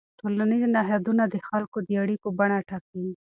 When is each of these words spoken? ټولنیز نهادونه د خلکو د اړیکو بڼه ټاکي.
ټولنیز 0.19 0.63
نهادونه 0.75 1.23
د 1.29 1.35
خلکو 1.47 1.77
د 1.87 1.89
اړیکو 2.03 2.27
بڼه 2.39 2.57
ټاکي. 2.69 3.07